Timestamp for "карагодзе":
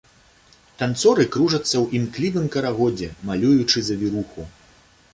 2.57-3.13